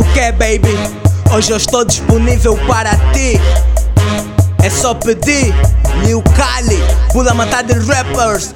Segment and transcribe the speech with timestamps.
[0.00, 0.74] O que, baby?
[1.30, 3.38] Hoje eu estou disponível para ti.
[4.64, 5.54] É só pedir.
[6.06, 8.50] New Cali, pula matar de rappers.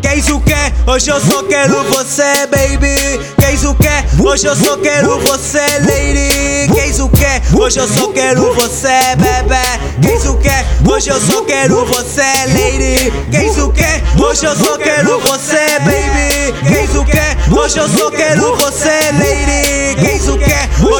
[0.00, 0.54] Queres o que?
[0.88, 3.18] Hoje eu só quero você, baby.
[3.40, 4.22] Queres o que?
[4.22, 6.72] Hoje eu só quero você, lady.
[6.72, 7.56] Queres o que?
[7.60, 10.00] Hoje eu só quero você, bebê.
[10.00, 10.88] Queres o que?
[10.88, 13.12] Hoje eu só quero você, lady.
[13.32, 14.22] Queres o que?
[14.22, 16.68] Hoje eu só quero você, baby.
[16.68, 17.52] Queres o que?
[17.52, 19.35] Hoje eu só quero você, lady.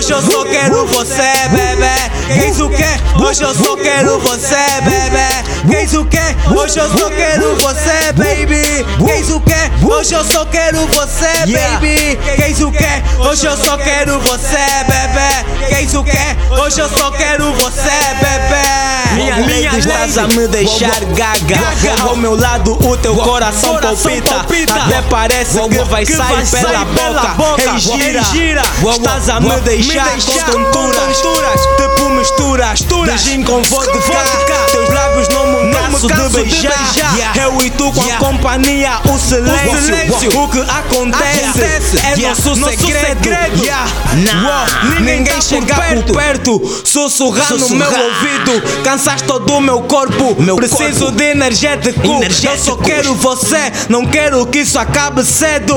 [0.07, 2.33] Hoje eu só quero você, bebê.
[2.33, 3.21] Queres o que?
[3.21, 5.69] Hoje eu só quero você, bebê.
[5.69, 6.57] Queres o que?
[6.57, 8.87] Hoje eu só quero você, baby.
[9.05, 9.85] Queres o que?
[9.85, 12.17] Hoje eu só quero você, baby.
[12.37, 13.19] Queres o que?
[13.19, 15.67] Hoje eu só quero você, bebê.
[15.69, 16.55] Queres o que?
[16.63, 18.96] Hoje eu só quero você, bebê.
[19.15, 21.59] Minha, minha estás a me deixar gaga.
[22.03, 24.37] Ao meu lado o teu coração, palpita.
[24.75, 26.05] Até parece que vai
[26.47, 27.63] sair pela boca.
[27.63, 27.79] Ei,
[28.33, 30.09] gira, estás a me deixar
[30.47, 31.61] com tonturas.
[31.77, 33.99] Tipo misturas, de gin com vodka.
[36.03, 37.37] Não me canso de beijar.
[37.37, 40.41] Eu e tu com a companhia, o silêncio.
[40.43, 43.29] O que acontece é nosso segredo.
[44.25, 48.63] Não, ninguém chega por perto, sussurrar no meu ouvido.
[48.85, 50.37] Cansaste todo o meu corpo.
[50.57, 52.21] Preciso de energético.
[52.43, 55.75] Eu só quero você, não quero que isso acabe cedo.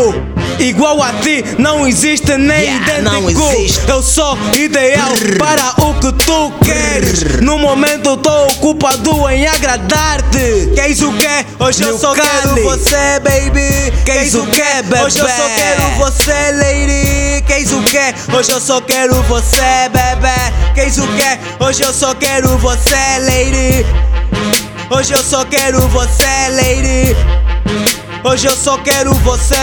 [0.59, 3.41] Igual a ti, não existe nem idêntico.
[3.87, 7.41] Eu sou ideal para o que tu queres.
[7.41, 10.71] No momento tô ocupado em agradar-te.
[10.75, 11.63] Queres o que?
[11.63, 13.91] Hoje eu só quero você, baby.
[14.05, 15.03] Queres o que, bebê?
[15.03, 17.43] Hoje eu só quero você, lady.
[17.45, 18.35] Queres o que?
[18.35, 20.73] Hoje eu só quero você, bebê.
[20.73, 21.63] Queres o que?
[21.63, 23.85] Hoje eu só quero você, lady.
[24.89, 26.88] Hoje eu só quero você, lady.
[28.23, 29.55] Hoje eu só quero você.